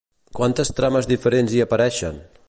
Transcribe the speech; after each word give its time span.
Quantes 0.37 0.71
trames 0.79 1.09
diferents 1.11 1.55
hi 1.59 1.65
apareixen? 1.67 2.19